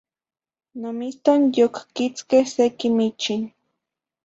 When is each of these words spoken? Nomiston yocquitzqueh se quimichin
Nomiston 0.79 1.41
yocquitzqueh 1.57 2.47
se 2.53 2.63
quimichin 2.77 3.41